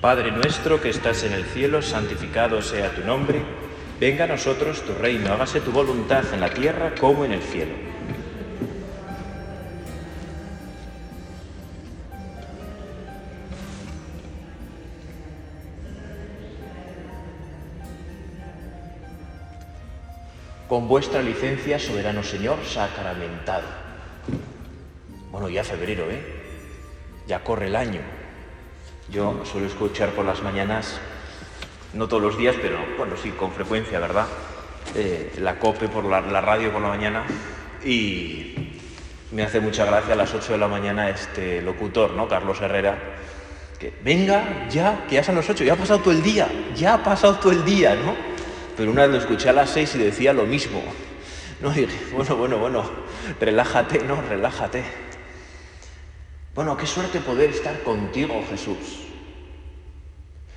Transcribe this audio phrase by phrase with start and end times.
[0.00, 3.42] Padre nuestro que estás en el cielo, santificado sea tu nombre,
[3.98, 7.72] venga a nosotros tu reino, hágase tu voluntad en la tierra como en el cielo.
[20.68, 23.66] Con vuestra licencia, soberano Señor, sacramentado.
[25.32, 26.22] Bueno, ya febrero, ¿eh?
[27.26, 28.17] Ya corre el año.
[29.10, 31.00] Yo suelo escuchar por las mañanas,
[31.94, 34.26] no todos los días, pero bueno, sí, con frecuencia, ¿verdad?
[34.94, 37.24] Eh, la COPE por la, radio por la mañana
[37.82, 38.54] y
[39.32, 42.28] me hace mucha gracia a las 8 de la mañana este locutor, ¿no?
[42.28, 42.98] Carlos Herrera,
[43.80, 46.92] que venga ya, que ya son las 8, ya ha pasado todo el día, ya
[46.92, 48.14] ha pasado todo el día, ¿no?
[48.76, 50.82] Pero una vez lo escuché a las 6 y decía lo mismo.
[51.62, 52.84] No, dije, bueno, bueno, bueno,
[53.40, 55.07] relájate, no, relájate.
[56.58, 59.06] Bueno, qué suerte poder estar contigo, Jesús.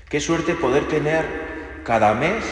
[0.10, 2.44] Qué suerte poder tener cada mes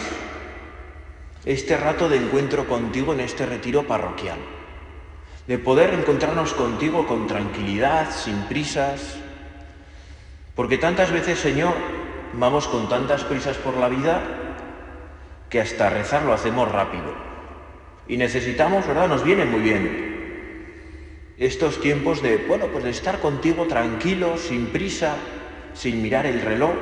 [1.46, 4.38] este rato de encuentro contigo en este retiro parroquial.
[5.48, 9.18] De poder encontrarnos contigo con tranquilidad, sin prisas.
[10.54, 11.74] Porque tantas veces, Señor,
[12.34, 14.22] vamos con tantas prisas por la vida
[15.50, 17.16] que hasta rezar lo hacemos rápido.
[18.08, 19.08] Y necesitamos, ¿verdad?
[19.08, 20.09] Nos viene muy bien
[21.40, 25.16] estos tiempos de, bueno, pues estar contigo tranquilo, sin prisa,
[25.74, 26.74] sin mirar el reloj,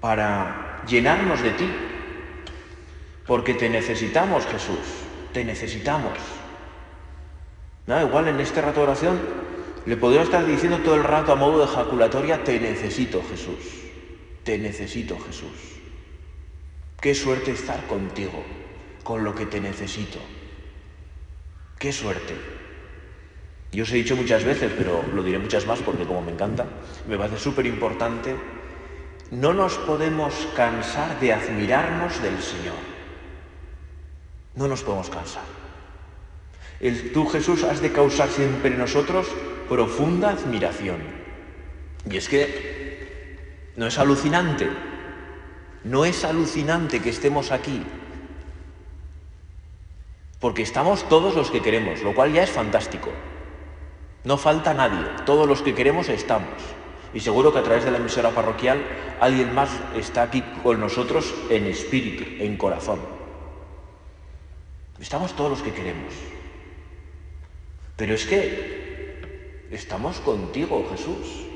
[0.00, 1.68] para llenarnos de ti.
[3.26, 4.78] Porque te necesitamos, Jesús,
[5.32, 6.12] te necesitamos.
[7.88, 9.18] Igual en este rato de oración
[9.86, 13.84] le podría estar diciendo todo el rato a modo de ejaculatoria, te necesito, Jesús,
[14.44, 15.80] te necesito, Jesús.
[17.00, 18.44] Qué suerte estar contigo,
[19.02, 20.18] con lo que te necesito.
[21.78, 22.65] Qué suerte.
[23.76, 26.64] Yo os he dicho muchas veces, pero lo diré muchas más porque como me encanta,
[27.06, 28.34] me parece súper importante,
[29.30, 32.80] no nos podemos cansar de admirarnos del Señor.
[34.54, 35.42] No nos podemos cansar.
[37.12, 39.28] Tú, Jesús, has de causar siempre en nosotros
[39.68, 41.02] profunda admiración.
[42.10, 44.70] Y es que no es alucinante,
[45.84, 47.82] no es alucinante que estemos aquí,
[50.40, 53.10] porque estamos todos los que queremos, lo cual ya es fantástico.
[54.26, 56.50] No falta nadie, todos los que queremos estamos.
[57.14, 58.82] Y seguro que a través de la emisora parroquial
[59.20, 62.98] alguien más está aquí con nosotros en espíritu, en corazón.
[64.98, 66.12] Estamos todos los que queremos.
[67.94, 71.46] Pero es que estamos contigo, Jesús.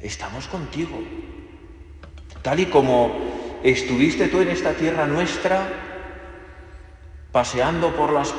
[0.00, 0.96] Estamos contigo.
[2.40, 5.85] Tal y como estuviste tú en esta tierra nuestra,
[7.36, 8.32] paseando por las,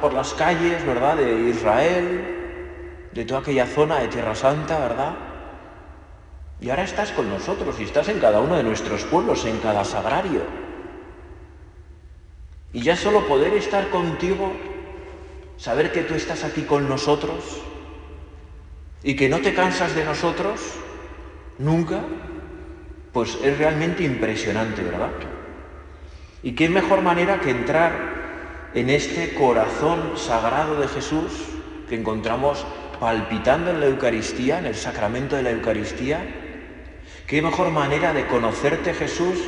[0.00, 5.16] por las calles, ¿verdad?, de Israel, de toda aquella zona de Tierra Santa, ¿verdad?
[6.60, 9.84] Y ahora estás con nosotros y estás en cada uno de nuestros pueblos, en cada
[9.84, 10.42] sagrario.
[12.72, 14.52] Y ya solo poder estar contigo,
[15.56, 17.60] saber que tú estás aquí con nosotros
[19.02, 20.60] y que no te cansas de nosotros
[21.58, 22.02] nunca,
[23.12, 25.10] pues es realmente impresionante, ¿verdad?
[26.44, 28.13] Y qué mejor manera que entrar
[28.74, 31.32] en este corazón sagrado de Jesús
[31.88, 32.66] que encontramos
[32.98, 36.24] palpitando en la Eucaristía, en el sacramento de la Eucaristía,
[37.26, 39.38] qué mejor manera de conocerte Jesús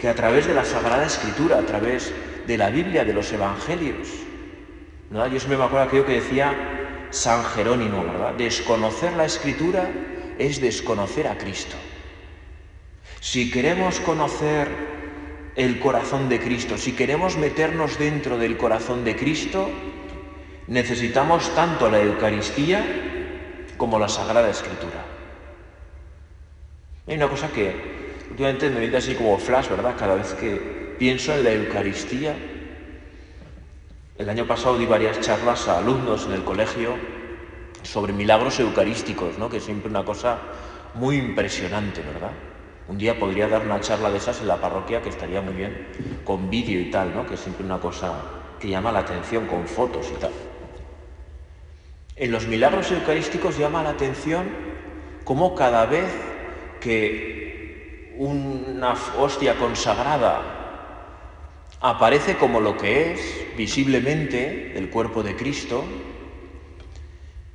[0.00, 2.12] que a través de la Sagrada Escritura, a través
[2.46, 4.08] de la Biblia, de los Evangelios.
[5.10, 5.26] ¿No?
[5.26, 6.54] Yo me acuerdo aquello que decía
[7.10, 8.34] San Jerónimo, ¿verdad?
[8.34, 9.88] Desconocer la Escritura
[10.38, 11.76] es desconocer a Cristo.
[13.20, 14.95] Si queremos conocer
[15.56, 19.70] el corazón de Cristo, si queremos meternos dentro del corazón de Cristo,
[20.68, 22.84] Necesitamos tanto la Eucaristía
[23.76, 25.04] como la Sagrada Escritura.
[27.06, 27.72] Hay una cosa que
[28.30, 29.94] últimamente me viene así como flash, ¿verdad?
[29.96, 32.34] Cada vez que pienso en la Eucaristía.
[34.18, 36.96] El año pasado di varias charlas a alumnos en el colegio
[37.84, 39.48] sobre milagros eucarísticos, ¿no?
[39.48, 40.38] Que es siempre una cosa
[40.94, 42.32] muy impresionante, ¿verdad?
[42.88, 45.88] Un día podría dar una charla de esas en la parroquia que estaría muy bien,
[46.24, 47.26] con vídeo y tal, ¿no?
[47.26, 48.12] Que es siempre una cosa
[48.60, 50.32] que llama la atención, con fotos y tal.
[52.14, 54.46] En los milagros eucarísticos llama la atención
[55.24, 56.10] cómo cada vez
[56.80, 60.56] que una hostia consagrada
[61.80, 63.20] aparece como lo que es
[63.56, 65.84] visiblemente el cuerpo de Cristo,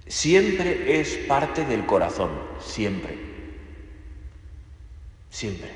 [0.06, 2.30] siempre es parte del corazón,
[2.60, 3.31] siempre.
[5.32, 5.70] Siempre.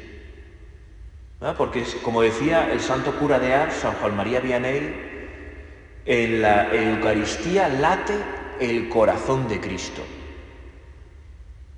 [1.58, 7.68] Porque, como decía el santo cura de Ars, San Juan María Vianney, en la Eucaristía
[7.70, 8.14] late
[8.60, 10.04] el corazón de Cristo.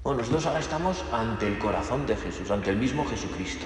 [0.04, 3.66] Bueno, nosotros ahora estamos ante el corazón de Jesús, ante el mismo Jesucristo.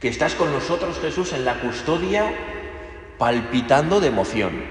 [0.00, 2.32] Que estás con nosotros, Jesús, en la custodia,
[3.18, 4.64] palpitando de emoción.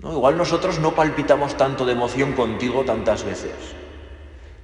[0.00, 0.12] ¿No?
[0.12, 3.79] Igual nosotros no palpitamos tanto de emoción contigo tantas veces.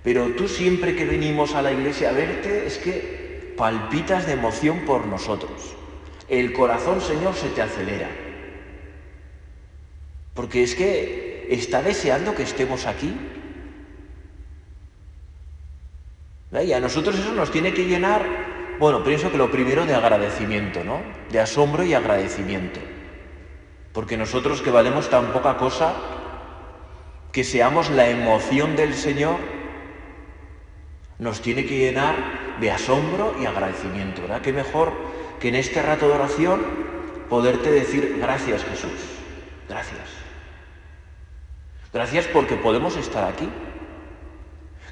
[0.06, 4.84] Pero tú siempre que venimos a la iglesia a verte es que palpitas de emoción
[4.86, 5.74] por nosotros.
[6.28, 8.08] El corazón, Señor, se te acelera.
[10.32, 13.16] Porque es que está deseando que estemos aquí.
[16.52, 18.24] Y a nosotros eso nos tiene que llenar,
[18.78, 21.00] bueno, pienso que lo primero de agradecimiento, ¿no?
[21.32, 22.78] De asombro y agradecimiento.
[23.92, 25.96] Porque nosotros que valemos tan poca cosa,
[27.32, 29.55] que seamos la emoción del Señor,
[31.18, 34.42] nos tiene que llenar de asombro y agradecimiento, ¿verdad?
[34.42, 34.92] Qué mejor
[35.40, 36.62] que en este rato de oración
[37.28, 38.92] poderte decir gracias Jesús,
[39.68, 40.08] gracias.
[41.92, 43.48] Gracias porque podemos estar aquí.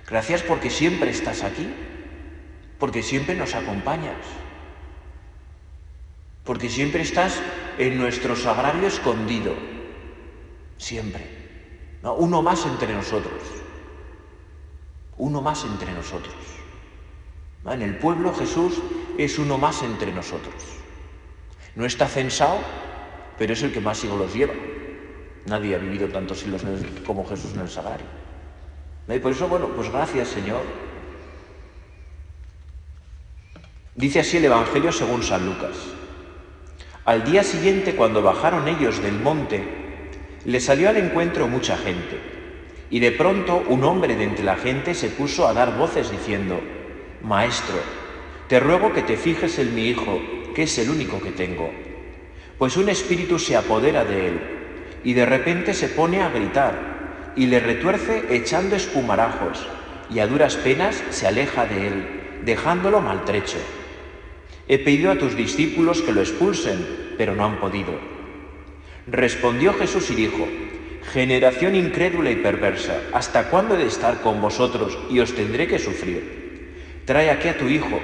[0.09, 1.67] Gracias porque siempre estás aquí,
[2.79, 4.19] porque siempre nos acompañas,
[6.45, 7.41] porque siempre estás
[7.79, 9.55] en nuestro sagrario escondido,
[10.77, 11.45] siempre.
[12.03, 13.33] Uno más entre nosotros,
[15.19, 16.35] uno más entre nosotros.
[17.67, 18.81] En el pueblo Jesús
[19.19, 20.55] es uno más entre nosotros.
[21.77, 22.59] No está censado,
[23.39, 24.55] pero es el que más siglos lleva.
[25.47, 26.63] Nadie ha vivido tantos siglos
[27.07, 28.07] como Jesús en el sagrario.
[29.09, 30.63] Y por eso, bueno, pues gracias Señor.
[33.95, 35.77] Dice así el Evangelio según San Lucas.
[37.05, 39.63] Al día siguiente, cuando bajaron ellos del monte,
[40.45, 42.19] le salió al encuentro mucha gente.
[42.91, 46.61] Y de pronto un hombre de entre la gente se puso a dar voces diciendo,
[47.23, 47.77] Maestro,
[48.49, 50.21] te ruego que te fijes en mi hijo,
[50.55, 51.71] que es el único que tengo.
[52.59, 54.41] Pues un espíritu se apodera de él
[55.03, 59.67] y de repente se pone a gritar y le retuerce echando espumarajos,
[60.11, 63.59] y a duras penas se aleja de él, dejándolo maltrecho.
[64.69, 67.99] He pedido a tus discípulos que lo expulsen, pero no han podido.
[69.07, 70.47] Respondió Jesús y dijo,
[71.13, 75.79] Generación incrédula y perversa, ¿hasta cuándo he de estar con vosotros y os tendré que
[75.79, 77.03] sufrir?
[77.05, 78.01] Trae aquí a tu hijo.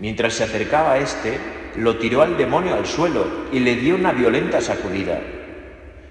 [0.00, 1.38] Mientras se acercaba a éste,
[1.76, 5.20] lo tiró al demonio al suelo y le dio una violenta sacudida.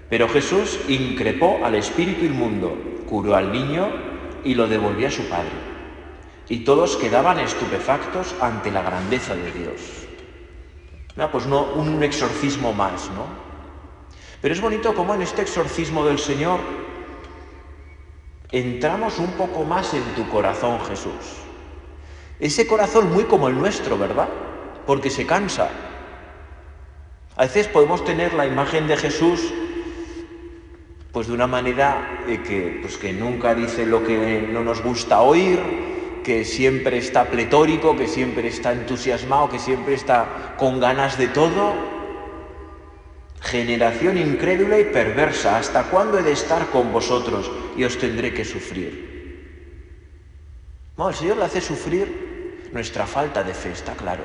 [0.09, 3.89] Pero Jesús increpó al espíritu inmundo, curó al niño
[4.43, 5.51] y lo devolvió a su padre.
[6.49, 9.81] Y todos quedaban estupefactos ante la grandeza de Dios.
[11.31, 13.46] pues no un exorcismo más, ¿no?
[14.41, 16.59] Pero es bonito como en este exorcismo del Señor
[18.51, 21.41] entramos un poco más en tu corazón, Jesús.
[22.39, 24.29] Ese corazón muy como el nuestro, ¿verdad?
[24.85, 25.69] Porque se cansa.
[27.35, 29.53] A veces podemos tener la imagen de Jesús
[31.11, 36.21] pues de una manera que, pues que nunca dice lo que no nos gusta oír,
[36.23, 41.96] que siempre está pletórico, que siempre está entusiasmado, que siempre está con ganas de todo.
[43.41, 48.43] Generación incrédula y perversa, ¿hasta cuándo he de estar con vosotros y os tendré que
[48.43, 49.17] sufrir?
[50.97, 54.23] el Señor le hace sufrir nuestra falta de fe, está claro.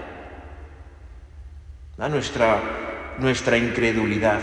[1.99, 4.41] Nuestra, nuestra incredulidad.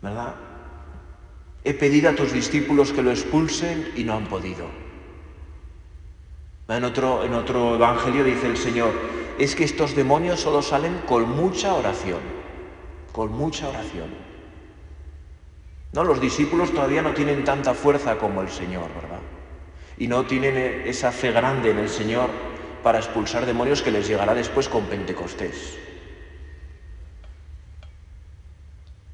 [0.00, 0.34] ¿verdad?
[1.64, 4.66] He pedido a tus discípulos que lo expulsen y no han podido.
[6.68, 8.92] En otro, en otro evangelio dice el Señor,
[9.38, 12.18] es que estos demonios solo salen con mucha oración,
[13.12, 14.08] con mucha oración.
[15.92, 19.20] No, los discípulos todavía no tienen tanta fuerza como el Señor, ¿verdad?
[19.96, 22.28] Y no tienen esa fe grande en el Señor
[22.82, 25.78] para expulsar demonios que les llegará después con Pentecostés.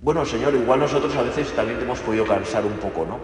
[0.01, 3.21] Bueno, Señor, igual nosotros a veces también te hemos podido cansar un poco, ¿no?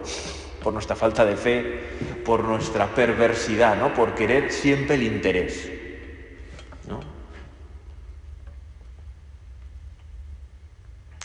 [0.63, 1.79] Por nuestra falta de fe,
[2.25, 3.93] por nuestra perversidad, ¿no?
[3.93, 5.80] Por querer siempre el interés,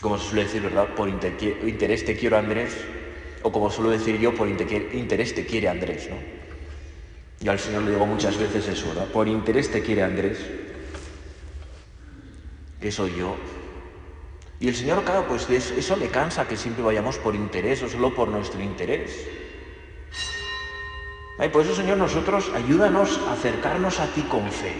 [0.07, 0.87] Como se suele decir, ¿verdad?
[0.95, 2.77] Por interés te quiero Andrés,
[3.41, 6.15] o como suelo decir yo, por interés te quiere Andrés, ¿no?
[7.41, 9.07] Yo al Señor le digo muchas veces eso, ¿verdad?
[9.07, 10.39] Por interés te quiere Andrés,
[12.79, 13.35] que soy yo,
[14.61, 18.15] y el Señor, claro, pues eso le cansa que siempre vayamos por interés o solo
[18.15, 19.27] por nuestro interés.
[21.43, 24.71] Y por eso, Señor, nosotros ayúdanos a acercarnos a ti con fe.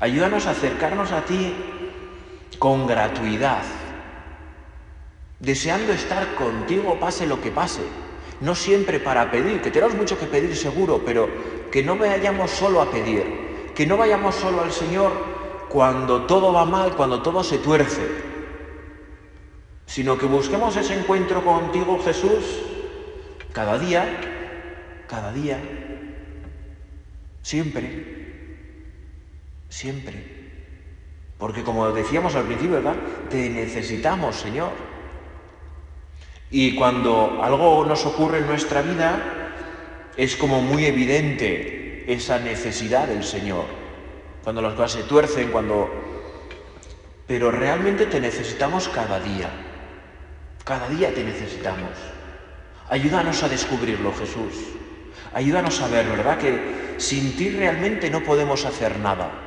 [0.00, 1.52] Ayúdanos a acercarnos a ti
[2.58, 3.62] con gratuidad,
[5.40, 7.82] deseando estar contigo pase lo que pase.
[8.40, 11.28] No siempre para pedir, que tenemos mucho que pedir seguro, pero
[11.70, 15.12] que no vayamos solo a pedir, que no vayamos solo al Señor
[15.68, 18.02] cuando todo va mal, cuando todo se tuerce.
[19.86, 22.62] sino que busquemos ese encuentro contigo, Jesús,
[23.52, 25.60] cada día, cada día,
[27.42, 28.58] siempre,
[29.68, 30.33] siempre.
[31.38, 32.96] Porque como decíamos al principio, ¿verdad?
[33.28, 34.70] Te necesitamos, Señor.
[36.50, 39.20] Y cuando algo nos ocurre en nuestra vida,
[40.16, 43.64] es como muy evidente esa necesidad del Señor.
[44.42, 45.90] Cuando las cosas se tuercen, cuando...
[47.26, 49.48] Pero realmente te necesitamos cada día.
[50.64, 51.90] Cada día te necesitamos.
[52.88, 54.54] Ayúdanos a descubrirlo, Jesús.
[55.32, 56.38] Ayúdanos a ver, ¿verdad?
[56.38, 59.43] Que sin ti realmente no podemos hacer nada.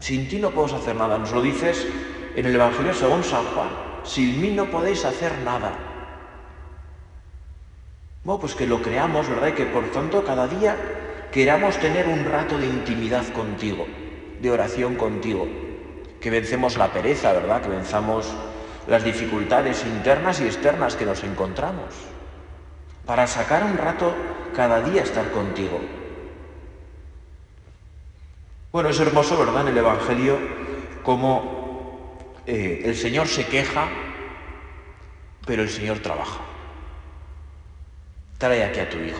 [0.00, 1.18] Sin ti no podemos hacer nada.
[1.18, 1.86] Nos lo dices
[2.34, 3.68] en el Evangelio según San Juan.
[4.02, 5.72] Sin mí no podéis hacer nada.
[8.24, 9.48] Bueno, pues que lo creamos, ¿verdad?
[9.48, 10.76] Y que por tanto cada día
[11.30, 13.86] queramos tener un rato de intimidad contigo,
[14.40, 15.46] de oración contigo.
[16.20, 17.62] Que vencemos la pereza, ¿verdad?
[17.62, 18.26] Que venzamos
[18.88, 21.94] las dificultades internas y externas que nos encontramos.
[23.04, 24.14] Para sacar un rato
[24.54, 25.78] cada día estar contigo.
[28.72, 29.62] Bueno, es hermoso, ¿verdad?
[29.62, 30.38] En el Evangelio,
[31.02, 33.88] cómo eh, el Señor se queja,
[35.44, 36.40] pero el Señor trabaja.
[38.38, 39.18] Trae aquí a tu hijo.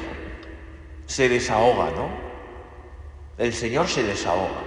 [1.06, 2.08] Se desahoga, ¿no?
[3.38, 4.62] El Señor se desahoga.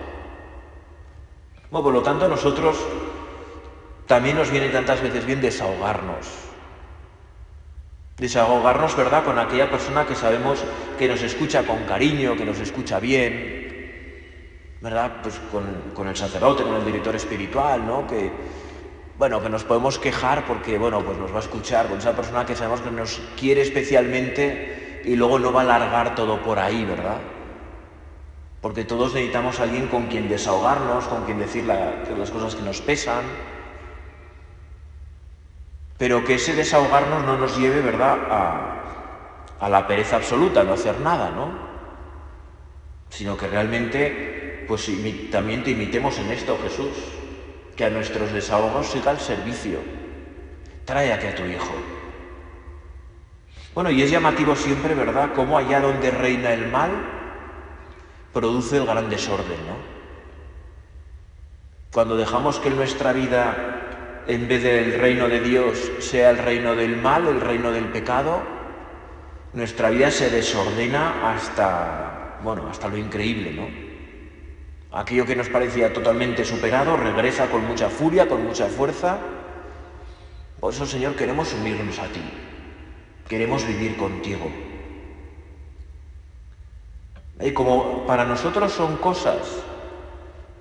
[1.71, 2.77] Bueno, por lo tanto, nosotros
[4.05, 6.27] también nos viene tantas veces bien desahogarnos.
[8.17, 10.61] Desahogarnos, ¿verdad?, con aquella persona que sabemos
[10.99, 13.62] que nos escucha con cariño, que nos escucha bien,
[14.83, 15.13] ¿verdad?
[15.21, 15.39] Pues
[15.95, 18.05] con, el sacerdote, con el director espiritual, ¿no?
[18.05, 18.29] Que,
[19.17, 22.45] bueno, que nos podemos quejar porque, bueno, pues nos va a escuchar, con esa persona
[22.45, 26.83] que sabemos que nos quiere especialmente y luego no va a largar todo por ahí,
[26.83, 27.15] ¿verdad?
[28.59, 33.23] Porque todos necesitamos alguien con quien desahogarnos, con quien decir las cosas que nos pesan,
[35.97, 38.83] pero que ese desahogarnos no nos lleve, ¿verdad?, a,
[39.61, 41.71] a la pereza absoluta, no hacer nada, ¿no?
[43.09, 44.32] Sino que realmente
[44.67, 44.89] pues
[45.31, 46.91] también te imitemos en esto, Jesús,
[47.75, 49.79] que a nuestros desahogos siga el servicio.
[50.85, 51.73] Trae aquí a tu Hijo.
[53.73, 56.91] Bueno, y es llamativo siempre, ¿verdad?, cómo allá donde reina el mal,
[58.31, 59.93] produce el gran desorden, ¿no?
[61.91, 66.97] Cuando dejamos que nuestra vida, en vez del reino de Dios, sea el reino del
[66.97, 68.41] mal, el reino del pecado,
[69.53, 73.82] nuestra vida se desordena hasta, bueno, hasta lo increíble, ¿no?
[74.93, 79.17] Aquello que nos parecía totalmente superado regresa con mucha furia, con mucha fuerza.
[80.59, 82.21] Por eso, Señor, queremos unirnos a ti.
[83.27, 84.51] Queremos vivir contigo.
[87.41, 89.63] Y como para nosotros son cosas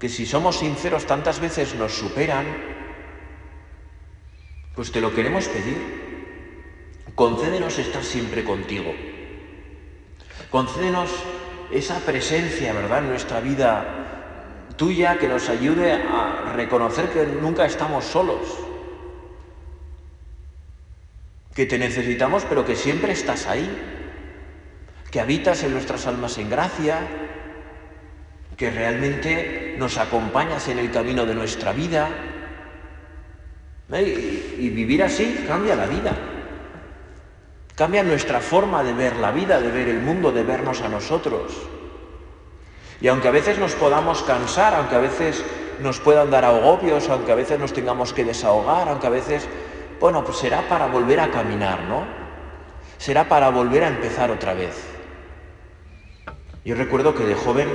[0.00, 2.46] que si somos sinceros tantas veces nos superan,
[4.74, 5.76] pues te lo queremos pedir.
[7.14, 8.94] Concédenos estar siempre contigo.
[10.50, 11.10] Concédenos
[11.70, 14.01] esa presencia, ¿verdad?, en nuestra vida
[14.76, 18.58] tuya que nos ayude a reconocer que nunca estamos solos,
[21.54, 23.68] que te necesitamos pero que siempre estás ahí,
[25.10, 27.00] que habitas en nuestras almas en gracia,
[28.56, 32.08] que realmente nos acompañas en el camino de nuestra vida.
[33.90, 36.12] Y, vivir así cambia la vida.
[37.74, 41.52] Cambia nuestra forma de ver la vida, de ver el mundo, de vernos a nosotros.
[43.02, 45.44] Y aunque a veces nos podamos cansar, aunque a veces
[45.80, 49.48] nos puedan dar agobios, aunque a veces nos tengamos que desahogar, aunque a veces,
[49.98, 52.04] bueno, pues será para volver a caminar, ¿no?
[52.98, 54.86] Será para volver a empezar otra vez.
[56.64, 57.68] Yo recuerdo que de joven,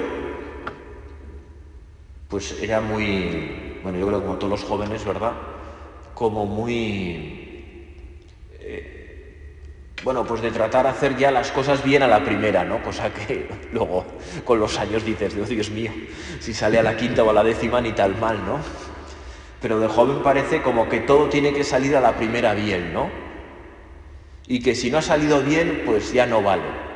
[2.29, 5.33] pues era muy, bueno, yo creo como todos los jóvenes, ¿verdad?
[6.13, 8.23] Como muy
[10.03, 12.81] bueno, pues de tratar de hacer ya las cosas bien a la primera, ¿no?
[12.81, 14.05] Cosa que luego
[14.45, 15.91] con los años dices, Dios mío,
[16.39, 18.59] si sale a la quinta o a la décima ni tal mal, ¿no?
[19.61, 23.09] Pero de joven parece como que todo tiene que salir a la primera bien, ¿no?
[24.47, 26.87] Y que si no ha salido bien, pues ya no vale.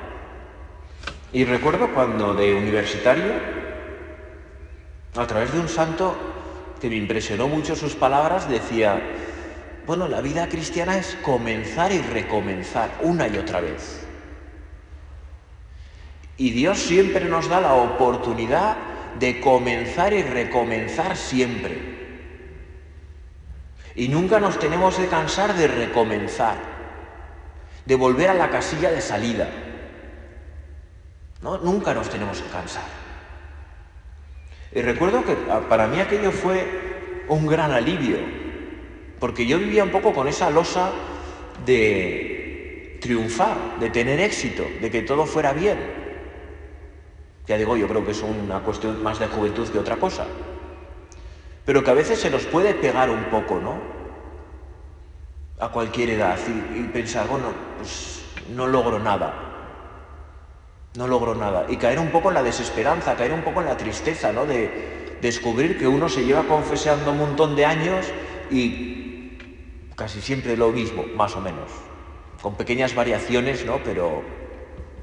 [1.34, 3.34] Y recuerdo cuando de universitario,
[5.16, 6.16] a través de un santo
[6.80, 9.02] que me impresionó mucho sus palabras, decía,
[9.92, 14.08] bueno, la vida cristiana es comenzar y recomenzar una y otra vez.
[16.38, 18.78] Y Dios siempre nos da la oportunidad
[19.20, 21.78] de comenzar y recomenzar siempre.
[23.94, 26.56] Y nunca nos tenemos que cansar de recomenzar,
[27.86, 29.50] de volver a la casilla de salida.
[31.42, 31.58] ¿No?
[31.58, 32.86] Nunca nos tenemos que cansar.
[34.74, 35.36] Y recuerdo que
[35.68, 38.41] para mí aquello fue un gran alivio,
[39.22, 40.90] Porque yo vivía un poco con esa losa
[41.64, 45.78] de triunfar, de tener éxito, de que todo fuera bien.
[47.46, 50.26] Ya digo, yo creo que es una cuestión más de juventud que otra cosa.
[51.66, 53.76] Pero que a veces se nos puede pegar un poco, ¿no?
[55.60, 56.40] A cualquier edad
[56.76, 58.24] y, pensar, bueno, pues
[58.56, 59.36] no logro nada.
[60.96, 61.68] No logro nada.
[61.70, 64.48] Y caer un poco en la desesperanza, caer un poco en la tristeza, ¿no?
[64.48, 68.08] De descubrir que uno se lleva confesando un montón de años
[68.50, 69.01] y
[69.96, 71.70] casi siempre lo mismo, más o menos.
[72.42, 73.80] Con pequeñas variaciones, ¿no?
[73.84, 74.24] Pero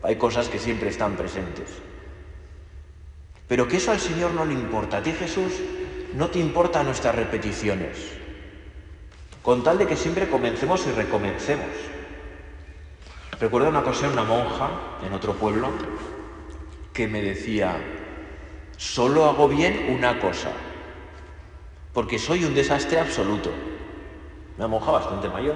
[0.03, 1.71] hay cosas que siempre están presentes.
[3.47, 4.99] Pero que eso al Señor no le importa.
[4.99, 5.53] A ti Jesús
[6.15, 7.97] no te importan nuestras repeticiones.
[9.43, 11.67] Con tal de que siempre comencemos y recomencemos.
[13.41, 14.71] Recuerdo una ocasión una monja
[15.07, 15.69] en otro pueblo
[16.93, 17.77] que me decía,
[18.77, 20.51] solo hago bien una cosa,
[21.93, 23.53] porque soy un desastre absoluto.
[24.59, 25.55] Una monja bastante mayor.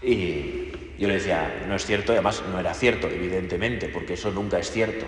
[0.00, 4.30] Y yo le decía, no es cierto, y además no era cierto, evidentemente, porque eso
[4.30, 5.04] nunca es cierto.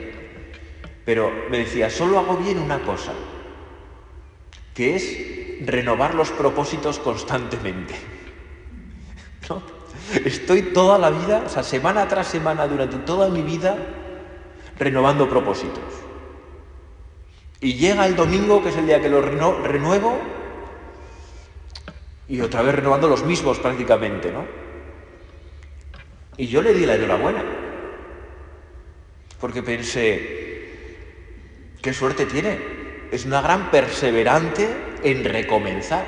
[1.06, 3.12] Pero me decía, solo hago bien una cosa,
[4.74, 7.94] que es renovar los propósitos constantemente.
[10.24, 13.78] Estoy toda la vida, o sea, semana tras semana, durante toda mi vida,
[14.78, 15.84] renovando propósitos.
[17.60, 20.35] Y llega el domingo, que es el día que los renuevo,
[22.28, 24.44] y otra vez renovando los mismos prácticamente, ¿no?
[26.36, 27.44] Y yo le di la enhorabuena,
[29.40, 30.96] porque pensé,
[31.80, 32.76] qué suerte tiene.
[33.10, 34.68] Es una gran perseverante
[35.02, 36.04] en recomenzar,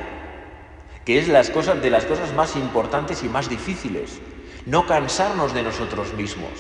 [1.05, 4.21] que es las cosas de las cosas más importantes y más difíciles.
[4.67, 6.51] No cansarnos de nosotros mismos.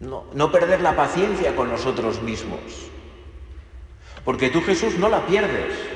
[0.00, 2.60] No, no perder la paciencia con nosotros mismos.
[4.24, 5.95] Porque tú Jesús no la pierdes.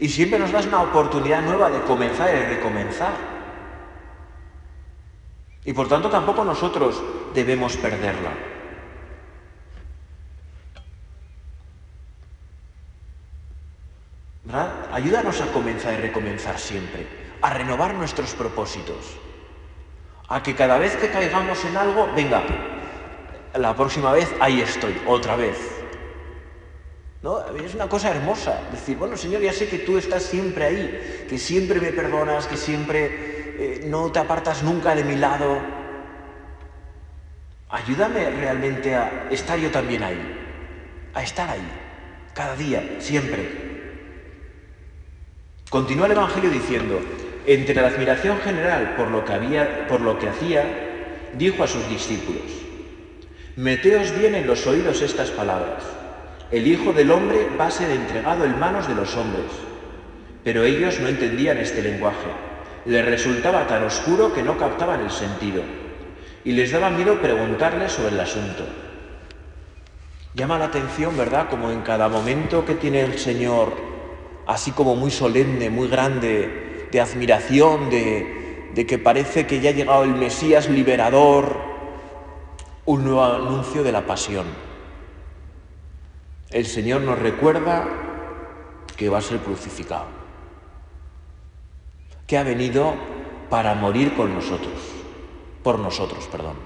[0.00, 3.12] Y siempre nos das una oportunidad nueva de comenzar y recomenzar.
[5.64, 7.02] Y por tanto tampoco nosotros
[7.34, 8.32] debemos perderla.
[14.92, 17.06] Ayúdanos a comenzar y recomenzar siempre,
[17.40, 19.16] a renovar nuestros propósitos,
[20.28, 22.42] a que cada vez que caigamos en algo, venga,
[23.54, 25.69] la próxima vez ahí estoy, otra vez.
[27.22, 27.40] ¿No?
[27.56, 31.36] Es una cosa hermosa decir, bueno Señor, ya sé que tú estás siempre ahí, que
[31.36, 33.10] siempre me perdonas, que siempre
[33.58, 35.60] eh, no te apartas nunca de mi lado.
[37.68, 40.38] Ayúdame realmente a estar yo también ahí,
[41.12, 41.68] a estar ahí,
[42.32, 43.70] cada día, siempre.
[45.68, 47.00] Continúa el Evangelio diciendo,
[47.46, 50.64] entre la admiración general por lo que, había, por lo que hacía,
[51.34, 52.42] dijo a sus discípulos,
[53.56, 55.99] Meteos bien en los oídos estas palabras.
[56.50, 59.46] El Hijo del Hombre va a ser entregado en manos de los hombres.
[60.42, 62.30] Pero ellos no entendían este lenguaje.
[62.86, 65.62] Les resultaba tan oscuro que no captaban el sentido.
[66.44, 68.64] Y les daba miedo preguntarles sobre el asunto.
[70.34, 71.48] Llama la atención, ¿verdad?
[71.48, 73.90] Como en cada momento que tiene el Señor
[74.50, 80.02] así como muy solemne, muy grande, de admiración, de, que parece que ya ha llegado
[80.02, 81.56] el Mesías liberador,
[82.84, 84.46] un nuevo anuncio de la pasión.
[86.50, 87.88] El Señor nos recuerda
[88.96, 90.06] que va a ser crucificado,
[92.26, 92.94] que ha venido
[93.48, 94.74] para morir con nosotros,
[95.62, 96.56] por nosotros, perdón,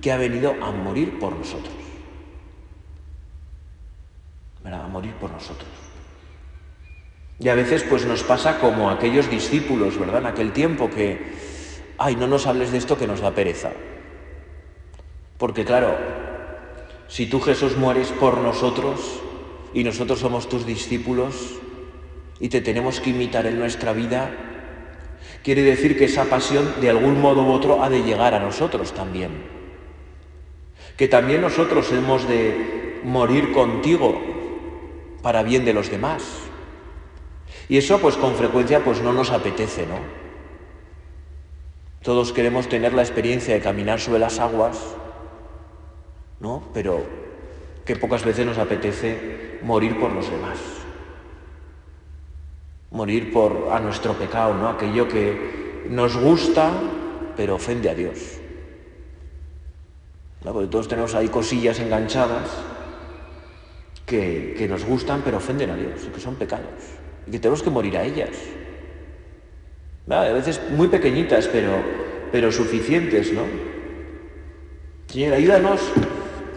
[0.00, 1.74] que ha venido a morir por nosotros,
[4.64, 5.68] a morir por nosotros.
[7.38, 10.20] Y a veces pues nos pasa como aquellos discípulos, ¿verdad?
[10.20, 11.34] En aquel tiempo que,
[11.98, 13.70] ay, no nos hables de esto que nos da pereza.
[15.36, 15.96] Porque claro,
[17.08, 19.20] si tú Jesús mueres por nosotros
[19.72, 21.58] y nosotros somos tus discípulos
[22.38, 24.30] y te tenemos que imitar en nuestra vida,
[25.42, 28.92] quiere decir que esa pasión de algún modo u otro ha de llegar a nosotros
[28.92, 29.30] también.
[30.96, 34.20] Que también nosotros hemos de morir contigo
[35.22, 36.22] para bien de los demás.
[37.68, 39.98] Y eso pues con frecuencia pues no nos apetece, ¿no?
[42.02, 44.78] Todos queremos tener la experiencia de caminar sobre las aguas,
[46.40, 46.62] ¿no?
[46.72, 47.04] Pero
[47.84, 50.58] que pocas veces nos apetece morir por los demás.
[52.90, 54.68] Morir por a nuestro pecado, ¿no?
[54.68, 56.72] Aquello que nos gusta,
[57.36, 58.38] pero ofende a Dios.
[60.42, 62.48] Porque todos tenemos ahí cosillas enganchadas
[64.06, 66.98] que, que nos gustan, pero ofenden a Dios, y que son pecados
[67.28, 68.30] y que tenemos que morir a ellas.
[70.08, 71.82] A veces muy pequeñitas, pero,
[72.32, 73.42] pero suficientes, ¿no?
[75.06, 75.80] Señor, ayúdanos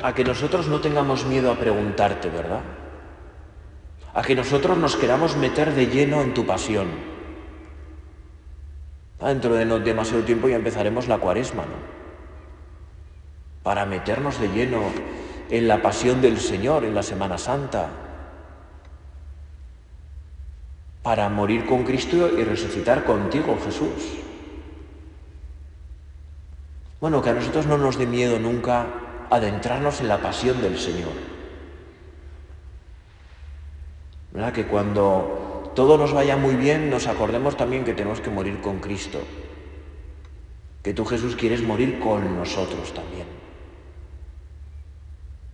[0.04, 2.62] a que nosotros no tengamos miedo a preguntarte, ¿verdad?
[4.14, 6.88] a que nosotros nos queramos meter de lleno en tu pasión.
[9.20, 12.02] Dentro de no demasiado tiempo ya empezaremos la cuaresma, ¿no?
[13.64, 14.82] Para meternos de lleno
[15.50, 17.90] en la pasión del Señor en la Semana Santa,
[21.04, 24.18] para morir con Cristo y resucitar contigo, Jesús.
[27.00, 28.88] Bueno, que a nosotros no nos dé miedo nunca
[29.32, 31.14] adentrarnos en la pasión del Señor.
[34.32, 34.54] ¿verdad?
[34.54, 38.80] Que cuando todo nos vaya muy bien nos acordemos también que tenemos que morir con
[38.80, 39.20] Cristo.
[40.84, 43.28] Que tú Jesús quieres morir con nosotros también.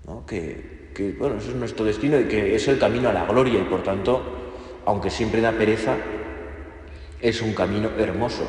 [0.06, 0.26] ¿No?
[0.26, 3.60] Que, que, bueno, eso es nuestro destino y que es el camino a la gloria
[3.60, 4.24] y por tanto,
[4.86, 5.98] aunque siempre da pereza,
[7.22, 8.48] es un camino hermoso.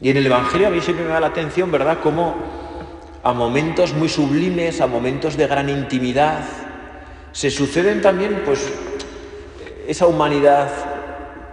[0.00, 2.67] Y en el Evangelio a mí siempre me da la atención, ¿verdad?, como
[3.22, 6.44] a momentos muy sublimes, a momentos de gran intimidad,
[7.32, 8.72] se suceden también, pues,
[9.86, 10.70] esa humanidad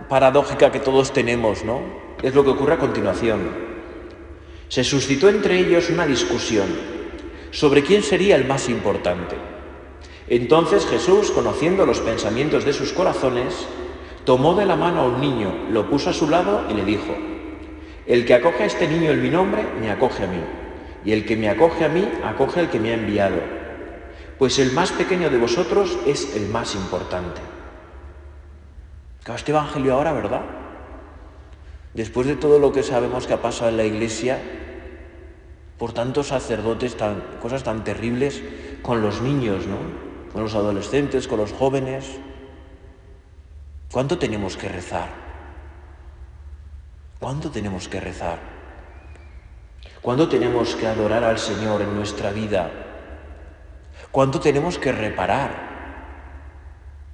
[0.10, 1.82] paradójica que todos tenemos, ¿no?
[2.22, 3.50] Es lo que ocurre a continuación.
[4.68, 6.68] Se suscitó entre ellos una discusión
[7.52, 9.36] sobre quién sería el más importante.
[10.28, 13.68] Entonces Jesús, conociendo los pensamientos de sus corazones,
[14.26, 17.16] tomó de la mano a un niño, lo puso a su lado y le dijo,
[18.08, 20.42] el que acoge a este niño en mi nombre, me acoge a mí,
[21.06, 23.66] y el que me acoge a mí, acoge al que me ha enviado
[24.38, 27.42] pues el más pequeño de vosotros es el más importante.
[29.24, 30.42] Claro, este Evangelio ahora, ¿verdad?
[31.94, 34.42] Después de todo lo que sabemos que ha pasado en la Iglesia,
[35.78, 38.44] por tantos sacerdotes, tan, cosas tan terribles
[38.82, 39.78] con los niños, ¿no?
[40.34, 42.20] Con los adolescentes, con los jóvenes.
[43.92, 45.08] ¿Cuánto tenemos que rezar?
[47.20, 48.55] ¿Cuánto tenemos que rezar?
[50.06, 52.70] ¿Cuánto tenemos que adorar al Señor en nuestra vida?
[54.12, 55.50] ¿Cuánto tenemos que reparar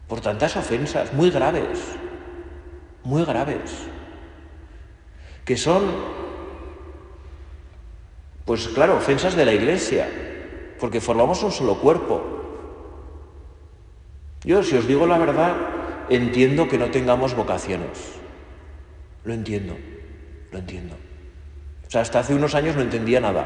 [0.10, 1.80] por tantas ofensas muy graves,
[3.06, 3.72] muy graves,
[5.46, 5.84] que son,
[8.44, 10.10] pues claro, ofensas de la Iglesia,
[10.78, 12.22] porque formamos un solo cuerpo.
[14.44, 15.56] Yo, si os digo la verdad,
[16.10, 18.20] entiendo que no tengamos vocaciones.
[19.24, 19.78] Lo entiendo,
[20.52, 20.98] lo entiendo.
[21.92, 23.46] O sea, hasta hace unos años no entendía nada,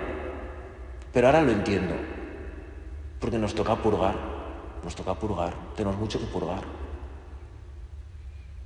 [1.11, 1.95] pero ahora lo entiendo
[3.19, 4.13] porque nos toca purgar,
[4.83, 6.61] nos toca purgar, tenemos mucho que purgar.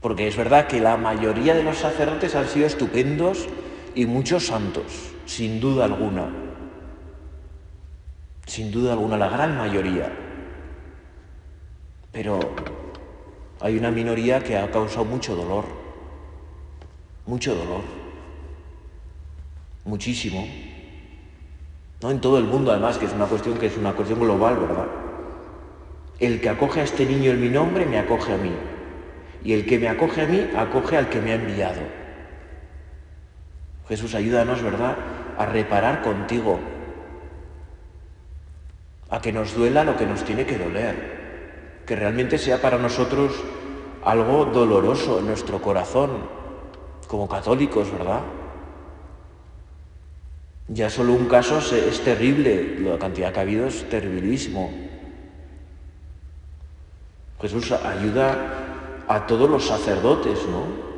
[0.02, 3.48] Porque es verdad que la mayoría de los sacerdotes han sido estupendos
[3.96, 6.28] y muchos santos, sin duda alguna.
[8.48, 10.12] Sin duda alguna, la gran mayoría.
[12.12, 12.42] Pero
[13.62, 15.64] hay una minoría que ha causado mucho dolor.
[17.26, 17.99] Mucho dolor.
[19.86, 20.48] Muchísimo.
[22.02, 22.12] ¿no?
[22.12, 24.88] En todo el mundo, además, que es una cuestión que es una cuestión global, ¿verdad?
[26.20, 28.52] El que acoge a este niño en mi nombre, me acoge a mí.
[29.44, 31.82] Y el que me acoge a mí, acoge al que me ha enviado.
[33.88, 34.96] Jesús, ayúdanos, ¿verdad?,
[35.38, 36.60] a reparar contigo,
[39.10, 43.32] a que nos duela lo que nos tiene que doler, que realmente sea para nosotros
[44.04, 46.10] algo doloroso en nuestro corazón,
[47.08, 48.22] como católicos, ¿verdad?
[50.70, 54.72] Ya solo un caso es terrible, la cantidad que ha habido es terribilísimo.
[57.42, 60.90] Jesús ayuda a todos los sacerdotes, ¿no?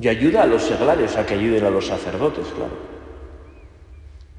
[0.00, 2.86] Y ayuda a los seglares a que ayuden a los sacerdotes, claro.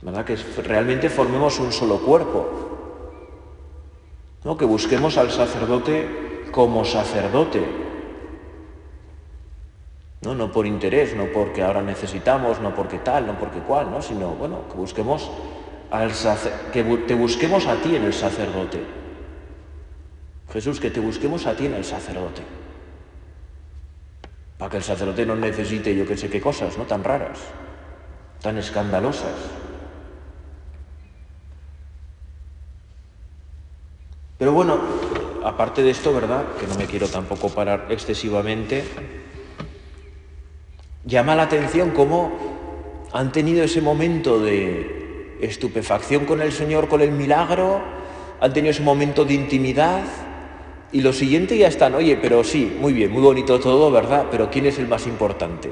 [0.01, 0.25] ¿Verdad?
[0.25, 2.67] Que realmente formemos un solo cuerpo.
[4.43, 4.57] ¿no?
[4.57, 7.61] Que busquemos al sacerdote como sacerdote,
[10.21, 10.35] ¿no?
[10.35, 14.01] no por interés, no porque ahora necesitamos, no porque tal, no porque cual, ¿no?
[14.01, 15.29] sino bueno, que busquemos
[16.73, 18.83] que te busquemos a ti en el sacerdote.
[20.51, 22.41] Jesús, que te busquemos a ti en el sacerdote.
[24.57, 26.85] Para que el sacerdote no necesite yo que sé qué cosas, ¿no?
[26.85, 27.39] Tan raras,
[28.41, 29.35] tan escandalosas.
[34.37, 34.79] Pero bueno,
[35.43, 36.43] aparte de esto, ¿verdad?
[36.59, 38.83] Que no me quiero tampoco parar excesivamente
[41.07, 47.11] llama la atención cómo han tenido ese momento de estupefacción con el Señor, con el
[47.11, 47.81] milagro,
[48.41, 50.03] han tenido ese momento de intimidad
[50.91, 54.27] y lo siguiente ya están, oye, pero sí, muy bien, muy bonito todo, ¿verdad?
[54.29, 55.71] Pero ¿quién es el más importante?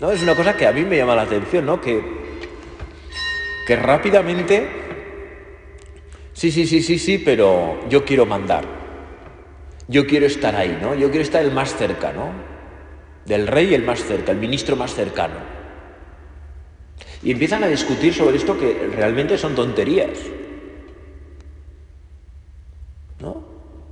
[0.00, 0.10] ¿No?
[0.10, 1.80] Es una cosa que a mí me llama la atención, ¿no?
[1.80, 2.02] Que,
[3.66, 4.68] que rápidamente,
[6.32, 8.64] sí, sí, sí, sí, sí, pero yo quiero mandar.
[9.88, 10.94] Yo quiero estar ahí, ¿no?
[10.94, 12.51] Yo quiero estar el más cerca, ¿no?
[13.26, 15.36] Del rey el más cerca, el ministro más cercano.
[17.22, 20.18] Y empiezan a discutir sobre esto que realmente son tonterías.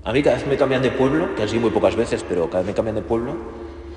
[0.03, 2.49] A mí cada vez me cambian de pueblo, que han sido muy pocas veces, pero
[2.49, 3.37] cada vez me cambian de pueblo,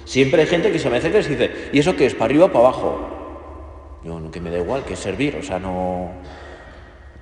[0.06, 2.14] siempre hay gente que se me acerca y dice, ¿y eso qué es?
[2.14, 4.00] ¿Para arriba o para abajo?
[4.04, 6.12] Yo, no, que me da igual, que es servir, o sea, no...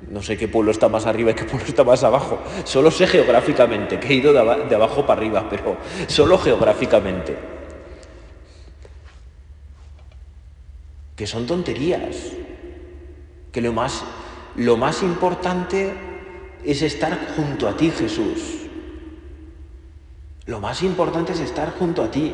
[0.10, 2.40] No sé qué pueblo está más arriba y qué pueblo está más abajo.
[2.64, 4.40] Solo sé geográficamente, que he ido de,
[4.76, 7.38] abajo para arriba, pero solo geográficamente.
[11.22, 12.32] Que son tonterías.
[13.52, 14.04] Que lo más,
[14.56, 15.94] lo más importante
[16.66, 18.66] es estar junto a ti, Jesús.
[20.48, 22.34] Lo más importante es estar junto a ti,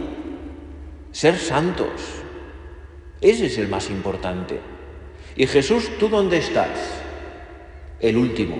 [1.11, 1.89] ser santos.
[3.19, 4.61] Ese es el más importante.
[5.35, 6.69] Y Jesús, ¿tú dónde estás?
[7.99, 8.55] el último.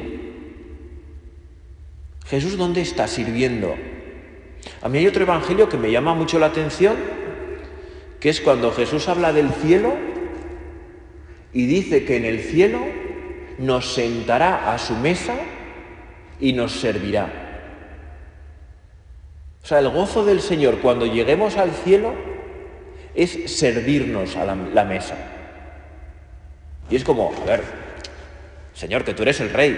[2.26, 3.74] Jesús, ¿dónde está sirviendo?
[4.82, 6.98] A mí hay otro evangelio que me llama mucho la atención,
[8.20, 10.07] que es cuando Jesús habla del cielo
[11.54, 12.80] y dice que en el cielo
[13.58, 15.36] nos sentará a su mesa
[16.40, 17.48] y nos servirá.
[19.64, 22.14] O sea, el gozo del Señor cuando lleguemos al cielo
[23.16, 25.18] es servirnos a la, mesa.
[26.90, 27.64] Y es como, a ver,
[28.74, 29.78] Señor, que tú eres el rey.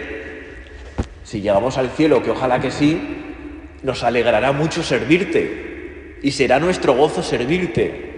[1.24, 3.02] Si llegamos al cielo, que ojalá que sí,
[3.82, 8.09] nos alegrará mucho servirte y será nuestro gozo servirte.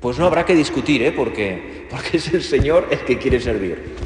[0.00, 1.12] Pues no habrá que discutir, ¿eh?
[1.12, 3.96] Porque, porque es el Señor el que quiere servir.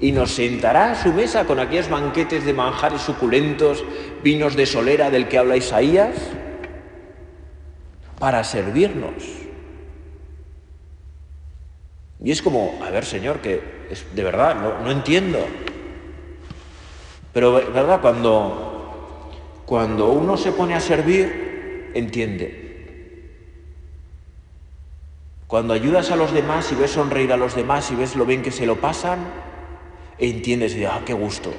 [0.00, 3.84] Y nos sentará a su mesa con aquellos banquetes de manjares suculentos,
[4.24, 6.16] vinos de solera del que habla Isaías,
[8.18, 9.42] para servirnos.
[12.24, 15.38] Y es como, a ver, Señor, que es, de verdad, no, entiendo.
[17.32, 18.00] Pero, ¿verdad?
[18.00, 19.30] Cuando,
[19.66, 22.71] cuando uno se pone a servir, entiende.
[25.52, 28.40] Cuando ayudas a los demás y ves sonreír a los demás y ves lo bien
[28.40, 29.18] que se lo pasan,
[30.16, 31.52] entiendes ah, qué gusto.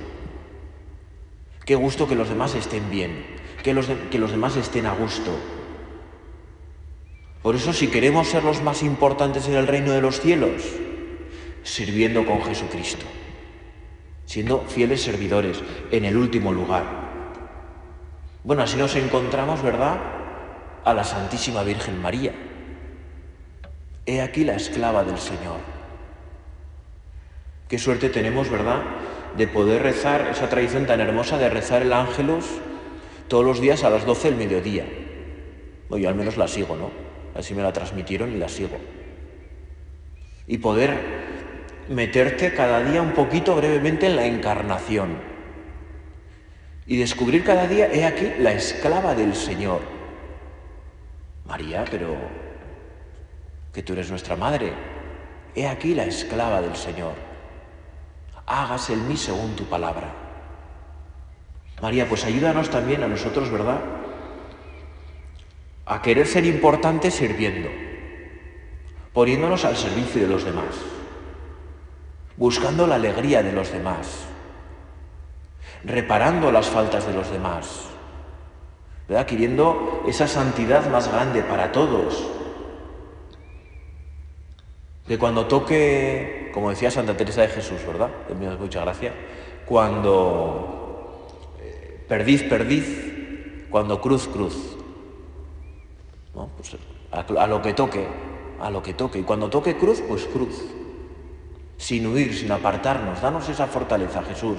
[1.64, 3.24] Qué gusto que los demás estén bien,
[3.62, 5.38] que los, que los demás estén a gusto.
[7.44, 10.64] Por eso si queremos ser los más importantes en el reino de los cielos,
[11.62, 13.06] sirviendo con Jesucristo,
[14.26, 16.84] siendo fieles servidores en el último lugar.
[18.44, 20.00] Bueno, así nos encontramos, ¿verdad?
[20.84, 22.34] A la Santísima Virgen María.
[24.06, 25.60] He aquí la esclava del Señor.
[27.68, 28.82] Qué suerte tenemos, ¿verdad?
[29.38, 32.46] De poder rezar esa tradición tan hermosa de rezar el ángelus
[33.28, 34.86] todos los días a las 12 del mediodía.
[35.90, 37.04] O yo al menos la sigo, ¿no?
[37.36, 38.78] así me la transmitieron y la sigo.
[40.48, 40.98] Y poder
[41.90, 45.18] meterte cada día un poquito brevemente en la encarnación.
[46.86, 49.82] Y descubrir cada día, he aquí, la esclava del Señor.
[51.46, 52.16] María, pero
[53.74, 54.74] que tú eres nuestra madre.
[55.56, 57.14] He aquí la esclava del Señor.
[58.46, 60.14] Hágase en mí según tu palabra.
[61.82, 63.82] María, pues ayúdanos también a nosotros, ¿verdad?
[65.86, 67.70] a querer ser importantes sirviendo,
[69.12, 70.76] poniéndonos al servicio de los demás,
[72.38, 74.26] buscando la alegría de los demás,
[75.84, 77.88] reparando las faltas de los demás,
[79.10, 79.26] ¿verdad?
[79.26, 82.30] queriendo esa santidad más grande para todos.
[85.08, 88.10] Que cuando toque, como decía Santa Teresa de Jesús, ¿verdad?
[88.60, 89.14] Mucha gracia,
[89.66, 91.28] cuando
[91.62, 94.78] eh, perdiz, perdiz, cuando cruz, cruz.
[96.34, 96.78] Pues,
[97.12, 98.08] a, lo que toque,
[98.60, 99.20] a lo que toque.
[99.20, 100.64] Y cuando toque cruz, pues cruz.
[101.78, 103.22] Sin huir, sin apartarnos.
[103.22, 104.58] Danos esa fortaleza, Jesús.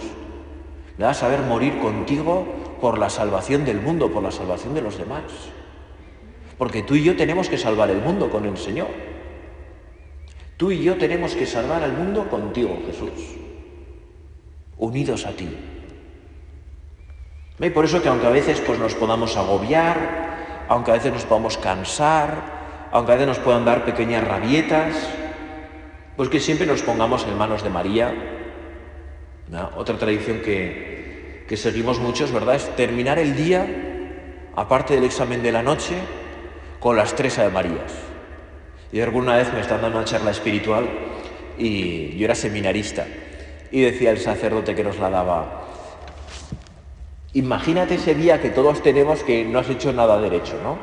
[0.99, 2.47] Me a saber morir contigo
[2.81, 5.23] por la salvación del mundo, por la salvación de los demás.
[6.59, 8.89] Porque tú y yo tenemos que salvar el mundo con el Señor.
[10.57, 13.37] Tú y yo tenemos que salvar al mundo contigo, Jesús.
[14.79, 15.49] Unidos a ti.
[17.61, 21.25] Y por eso que aunque a veces pues, nos podamos agobiar, aunque a veces nos
[21.25, 24.95] podamos cansar, aunque a veces nos puedan dar pequeñas rabietas,
[26.17, 28.15] pues que siempre nos pongamos en manos de María.
[29.77, 32.57] Otra tradición que, que seguimos muchos, ¿verdad?
[32.57, 33.67] Es terminar el día,
[34.57, 35.95] aparte del examen de la noche,
[36.81, 38.14] con las tres Ave Marías.
[38.95, 40.89] Y alguna vez me están dando una charla espiritual
[41.59, 43.05] y yo era seminarista
[43.73, 45.65] y decía el sacerdote que nos la daba,
[47.33, 50.79] Imagínate ese día que todos tenemos que no has hecho nada derecho, ¿no?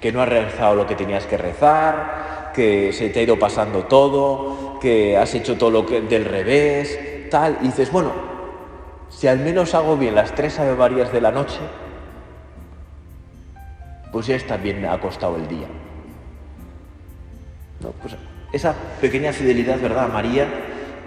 [0.00, 3.84] Que no has rezado lo que tenías que rezar, que se te ha ido pasando
[3.84, 7.58] todo, que has hecho todo lo que del revés, tal.
[7.60, 8.12] Y dices, bueno,
[9.10, 11.60] si al menos hago bien las tres Ave de la noche,
[14.10, 15.68] pues ya está bien acostado el día.
[17.80, 18.14] Pues
[18.52, 20.48] esa pequeña fidelidad, ¿verdad, María?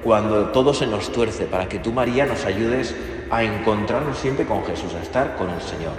[0.03, 2.95] Cuando todo se nos tuerce, para que tú, María, nos ayudes
[3.29, 5.93] a encontrarnos siempre con Jesús, a estar con el Señor.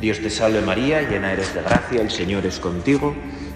[0.00, 3.14] Dios te salve María, llena eres de gracia, el Señor es contigo,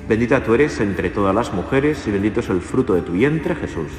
[0.09, 3.55] bendita tú eres entre todas las mujeres y bendito es el fruto de tu vientre
[3.55, 3.91] Jesús.